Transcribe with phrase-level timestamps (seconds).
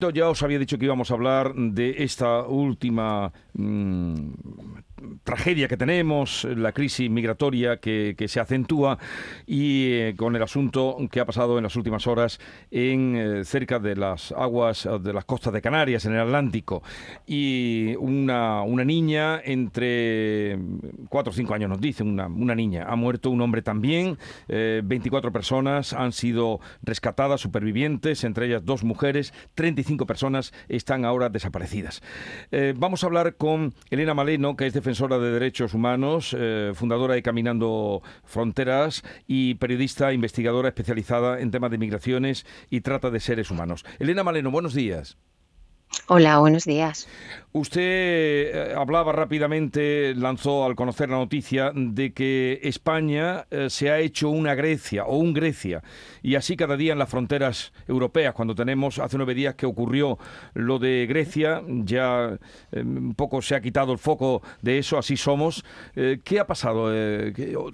[0.00, 4.30] Ya os había dicho que íbamos a hablar de esta última mm,
[5.24, 8.98] tragedia que tenemos, la crisis migratoria que, se acentúa
[9.46, 12.38] y eh, con el asunto que ha pasado en las últimas horas
[12.70, 16.82] en eh, cerca de las aguas de las costas de Canarias, en el Atlántico.
[17.26, 20.58] Y una, una niña entre
[21.08, 24.18] 4 o 5 años nos dice, una, una niña, ha muerto un hombre también,
[24.48, 31.04] 24 eh, personas han sido rescatadas, supervivientes, entre ellas dos mujeres, 35 cinco personas están
[31.04, 32.02] ahora desaparecidas.
[32.52, 37.12] Eh, vamos a hablar con Elena Maleno, que es defensora de derechos humanos, eh, fundadora
[37.12, 43.50] de Caminando Fronteras y periodista investigadora especializada en temas de migraciones y trata de seres
[43.50, 43.84] humanos.
[43.98, 45.18] Elena Maleno, buenos días.
[46.10, 47.06] Hola, buenos días.
[47.52, 53.98] Usted eh, hablaba rápidamente, lanzó al conocer la noticia de que España eh, se ha
[53.98, 55.82] hecho una Grecia o un Grecia
[56.22, 60.18] y así cada día en las fronteras europeas, cuando tenemos hace nueve días que ocurrió
[60.54, 62.38] lo de Grecia, ya
[62.72, 65.62] eh, un poco se ha quitado el foco de eso, así somos.
[65.94, 66.90] ¿Qué ha pasado,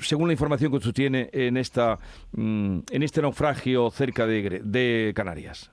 [0.00, 1.98] según la información que usted tiene en, esta,
[2.32, 5.70] mm, en este naufragio cerca de Canarias?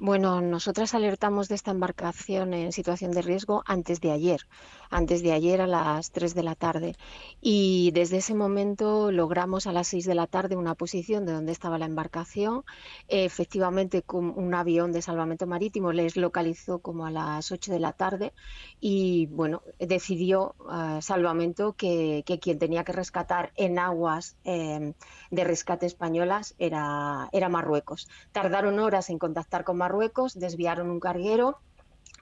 [0.00, 4.46] Bueno, nosotras alertamos de esta embarcación en situación de riesgo antes de ayer,
[4.90, 6.94] antes de ayer a las 3 de la tarde.
[7.40, 11.50] Y desde ese momento logramos a las 6 de la tarde una posición de donde
[11.50, 12.62] estaba la embarcación.
[13.08, 17.92] Efectivamente, con un avión de salvamento marítimo les localizó como a las 8 de la
[17.92, 18.32] tarde
[18.80, 24.94] y, bueno, decidió uh, salvamento que, que, quien tenía que rescatar en aguas eh,
[25.32, 28.08] de rescate españolas era, era Marruecos.
[28.30, 31.46] Tardaron horas en contactar con Marruecos Marruecos, desviaron un carguero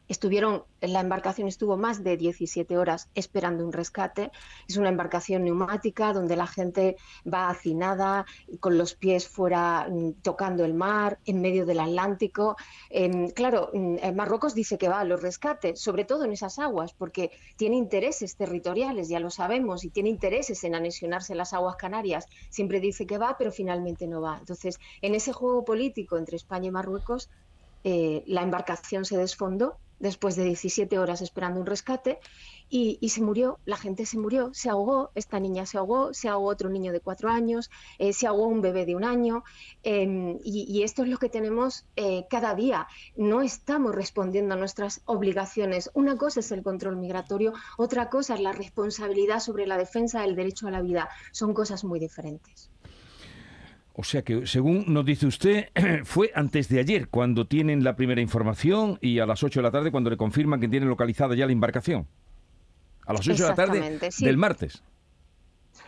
[0.08, 4.30] Estuvieron, la embarcación estuvo más de 17 horas esperando un rescate.
[4.68, 6.96] Es una embarcación neumática donde la gente
[7.32, 8.24] va hacinada,
[8.60, 12.56] con los pies fuera mm, tocando el mar, en medio del Atlántico.
[12.88, 16.92] Em, claro, mm, Marruecos dice que va a los rescates, sobre todo en esas aguas,
[16.92, 22.26] porque tiene intereses territoriales, ya lo sabemos, y tiene intereses en anexionarse las aguas canarias.
[22.48, 24.38] Siempre dice que va, pero finalmente no va.
[24.38, 27.28] Entonces, en ese juego político entre España y Marruecos,
[27.84, 32.18] eh, la embarcación se desfondó después de 17 horas esperando un rescate
[32.68, 36.48] y, se murió, la gente se murió, se ahogó, esta niña se ahogó, se ahogó
[36.48, 39.44] otro niño de cuatro años, eh, se ahogó un bebé de un año
[39.84, 42.88] em, y, esto es lo que tenemos eh, cada día.
[43.16, 45.90] No estamos respondiendo a nuestras obligaciones.
[45.94, 50.34] Una cosa es el control migratorio, otra cosa es la responsabilidad sobre la defensa del
[50.34, 51.08] derecho a la vida.
[51.30, 52.70] Son cosas muy diferentes.
[53.98, 55.70] O sea que, según nos dice usted,
[56.04, 59.70] fue antes de ayer cuando tienen la primera información y a las 8 de la
[59.70, 62.06] tarde cuando le confirman que tienen localizada ya la embarcación.
[63.06, 64.82] A las 8 de la tarde del martes.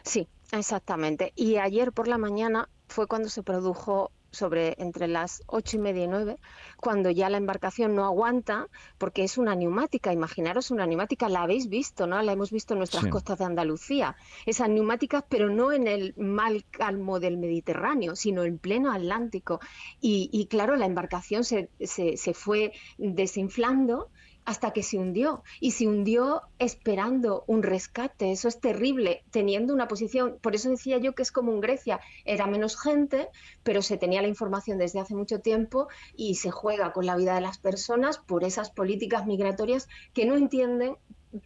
[0.04, 1.34] Sí, exactamente.
[1.36, 6.04] Y ayer por la mañana fue cuando se produjo sobre entre las ocho y media
[6.04, 6.36] y nueve,
[6.76, 8.68] cuando ya la embarcación no aguanta,
[8.98, 12.20] porque es una neumática, imaginaros una neumática, la habéis visto, ¿no?
[12.22, 14.16] La hemos visto en nuestras costas de Andalucía.
[14.46, 19.60] Esas neumáticas, pero no en el mal calmo del Mediterráneo, sino en pleno Atlántico.
[20.00, 24.10] Y, claro, la embarcación se, se, se fue desinflando
[24.48, 25.42] hasta que se hundió.
[25.60, 28.32] Y se hundió esperando un rescate.
[28.32, 30.38] Eso es terrible, teniendo una posición.
[30.40, 32.00] Por eso decía yo que es como en Grecia.
[32.24, 33.28] Era menos gente,
[33.62, 37.34] pero se tenía la información desde hace mucho tiempo y se juega con la vida
[37.34, 40.96] de las personas por esas políticas migratorias que no entienden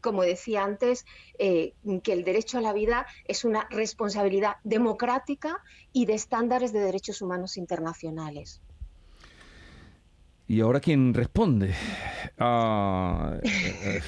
[0.00, 1.04] como decía antes,
[1.40, 1.74] eh,
[2.04, 5.58] que el derecho a la vida es una responsabilidad democrática
[5.92, 8.62] y de estándares de derechos humanos internacionales.
[10.52, 11.74] ¿Y ahora quién responde?
[12.38, 14.02] Ah, eh,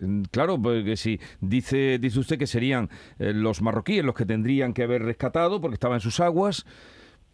[0.00, 2.88] eh, claro, porque si dice, dice usted que serían
[3.18, 6.64] eh, los marroquíes los que tendrían que haber rescatado porque estaban en sus aguas.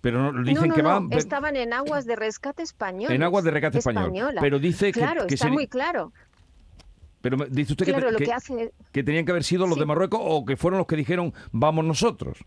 [0.00, 1.12] Pero no, dicen que van.
[1.12, 3.12] Estaban en aguas de rescate español.
[3.12, 4.34] En aguas de rescate español.
[4.40, 4.98] Pero dice que.
[4.98, 6.12] Claro, está muy claro.
[7.20, 10.78] Pero dice usted que, que, tenían que haber sido los de Marruecos o que fueron
[10.78, 12.44] los que dijeron vamos nosotros.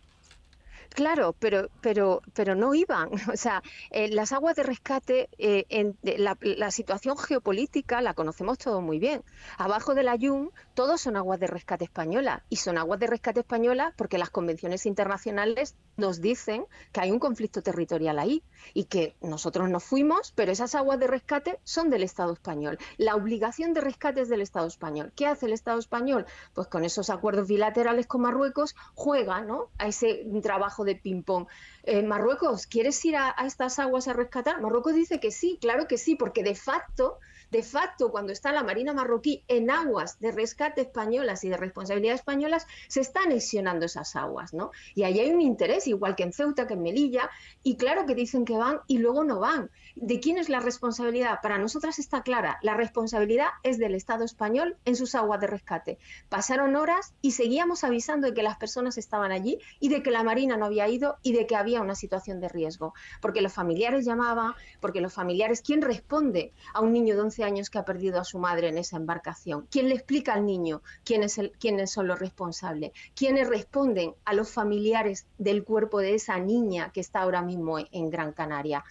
[0.89, 3.09] Claro, pero, pero, pero no iban.
[3.31, 3.61] O sea,
[3.91, 9.23] eh, las aguas de rescate, eh, en, la, situación geopolítica la conocemos todo muy bien.
[9.57, 12.43] Abajo de la Yun, todos son aguas de rescate española.
[12.49, 17.19] Y son aguas de rescate española porque las convenciones internacionales nos dicen que hay un
[17.19, 18.43] conflicto territorial ahí
[18.73, 22.77] y que nosotros nos fuimos, pero esas aguas de rescate son del Estado español.
[22.97, 25.11] La obligación de rescate es del Estado español.
[25.15, 26.25] ¿Qué hace el Estado español?
[26.53, 29.69] Pues con esos acuerdos bilaterales con Marruecos juega ¿no?
[29.77, 31.47] a ese trabajo de ping-pong.
[31.83, 34.61] Eh, Marruecos, ¿quieres ir a estas aguas a rescatar?
[34.61, 37.19] Marruecos dice que sí, claro que sí, porque de facto
[37.51, 42.15] de facto, cuando está la Marina marroquí en aguas de rescate españolas y de responsabilidad
[42.15, 44.71] españolas, se están anexionando esas aguas, ¿no?
[44.95, 47.29] Y ahí hay un interés, igual que en Ceuta, que en Melilla,
[47.63, 49.69] y claro que dicen que van y luego no van.
[49.95, 51.39] ¿De quién es la responsabilidad?
[51.41, 55.97] Para nosotras está clara, la responsabilidad es del Estado español en sus aguas de rescate.
[56.29, 60.23] Pasaron horas y seguíamos avisando de que las personas estaban allí y de que la
[60.23, 64.05] Marina no había ido y de que había una situación de riesgo, porque los familiares
[64.05, 68.19] llamaban, porque los familiares, ¿quién responde a un niño de 11 años que ha perdido
[68.19, 69.67] a su madre en esa embarcación?
[69.69, 72.91] ¿Quién le explica al niño quién es el, quiénes son los responsables?
[73.15, 78.09] ¿Quiénes responden a los familiares del cuerpo de esa niña que está ahora mismo en
[78.09, 78.83] Gran Canaria?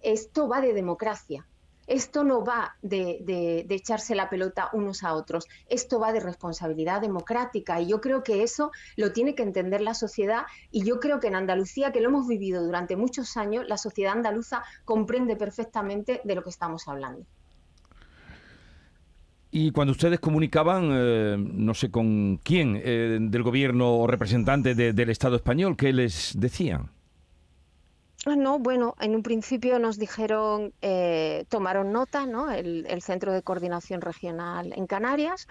[0.00, 1.46] Esto va de democracia.
[1.86, 7.80] Esto no va de, echarse la pelota unos a otros, esto va de responsabilidad democrática
[7.80, 11.28] y yo creo que eso lo tiene que entender la sociedad y yo creo que
[11.28, 16.34] en Andalucía, que lo hemos vivido durante muchos años, la sociedad andaluza comprende perfectamente de
[16.34, 17.24] lo que estamos hablando.
[19.50, 24.92] Y cuando ustedes comunicaban, eh, no sé con quién, eh, del gobierno o representante de,
[24.92, 26.90] del Estado español, ¿qué les decían?
[28.34, 32.50] No, bueno, en un principio nos dijeron, eh, tomaron nota, ¿no?
[32.50, 35.46] El, Centro de Coordinación Regional en Canarias.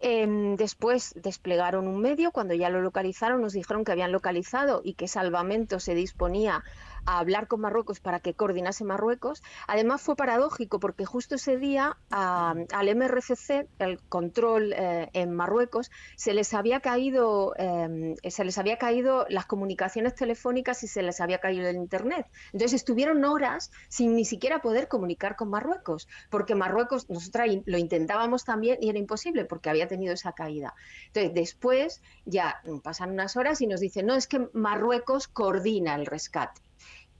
[0.00, 4.94] Eh, después desplegaron un medio, cuando ya lo localizaron, nos dijeron que habían localizado y
[4.94, 6.62] que Salvamento se disponía
[7.06, 9.42] a hablar con Marruecos para que coordinase Marruecos.
[9.66, 16.34] Además fue paradójico porque justo ese día al MRCC, el control eh, en Marruecos, se
[16.34, 21.38] les había caído eh, se les había caído las comunicaciones telefónicas y se les había
[21.38, 22.26] caído el internet.
[22.52, 28.44] Entonces estuvieron horas sin ni siquiera poder comunicar con Marruecos, porque Marruecos nosotras lo intentábamos
[28.44, 30.74] también y era imposible porque había tenido esa caída.
[31.08, 36.06] Entonces después ya pasan unas horas y nos dicen, "No, es que Marruecos coordina el
[36.06, 36.69] rescate."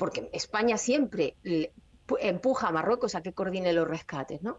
[0.00, 1.36] Porque España siempre
[2.20, 4.58] empuja a Marruecos a que coordine los rescates, ¿no?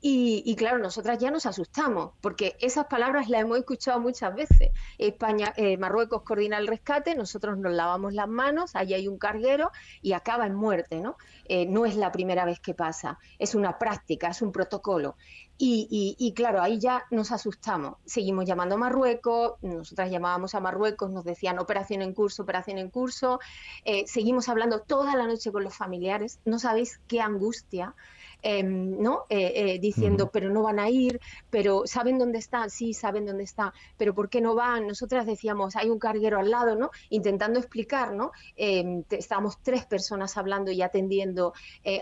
[0.00, 4.70] Y, claro, nosotras ya nos asustamos, porque esas palabras las hemos escuchado muchas veces.
[4.96, 9.72] España, eh, Marruecos coordina el rescate, nosotros nos lavamos las manos, allí hay un carguero
[10.00, 11.16] y acaba en muerte, ¿no?
[11.46, 15.16] Eh, no es la primera vez que pasa, es una práctica, es un protocolo.
[15.60, 17.96] Y, claro, ahí ya nos asustamos.
[18.06, 22.90] Seguimos llamando a Marruecos, nosotras llamábamos a Marruecos, nos decían operación en curso, operación en
[22.90, 23.40] curso.
[23.84, 26.38] Eh, seguimos hablando toda la noche con los familiares.
[26.44, 27.96] No sabéis qué angustia,
[28.42, 29.24] eh, ¿no?
[29.28, 30.30] Eh, diciendo, uh -huh.
[30.32, 31.20] pero no van a ir,
[31.50, 32.70] pero ¿saben dónde están?
[32.70, 34.86] Sí, saben dónde están, pero ¿por qué no van?
[34.86, 36.90] Nosotras decíamos, hay un carguero al lado, ¿no?
[37.10, 38.32] Intentando explicar, ¿no?
[38.56, 41.52] estábamos tres personas hablando y atendiendo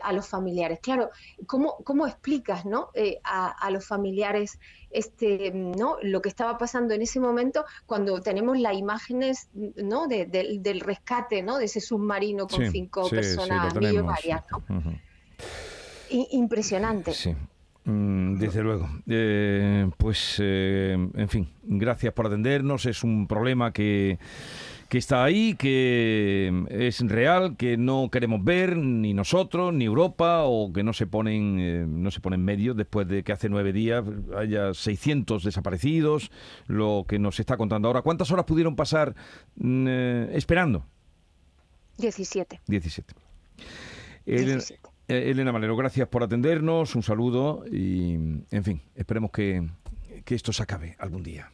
[0.03, 0.81] a los familiares.
[0.81, 1.11] Claro,
[1.47, 2.91] ¿cómo, cómo explicas, ¿no?
[3.25, 4.59] A, a, los familiares
[4.91, 5.97] este, ¿no?
[6.03, 10.07] lo que estaba pasando en ese momento cuando tenemos las imágenes ¿no?
[10.07, 11.59] De, de, del rescate ¿no?
[11.59, 14.45] de ese submarino con sí, cinco sí, personas sí, millonarias.
[14.51, 14.59] ¿no?
[14.69, 15.01] Uh -huh.
[16.11, 17.13] Impresionante.
[17.13, 17.35] Sí.
[17.85, 18.89] Mm, desde luego.
[19.07, 22.87] Eh, pues, eh, en fin, gracias por atendernos.
[22.87, 24.19] Es un problema que
[24.89, 30.73] que está ahí, que es real, que no queremos ver ni nosotros ni Europa o
[30.73, 34.05] que no se ponen eh, no se ponen medios después de que hace nueve días
[34.37, 36.31] haya 600 desaparecidos,
[36.67, 38.03] lo que nos está contando ahora.
[38.03, 39.15] ¿Cuántas horas pudieron pasar
[39.57, 40.87] mm, eh, esperando?
[41.99, 42.61] 17.
[42.67, 43.15] 17.
[44.27, 44.81] Elena, 17.
[45.09, 49.69] Eh, Elena Malero, gracias por atendernos, un saludo y, en fin, esperemos que,
[50.25, 51.53] que esto se acabe algún día.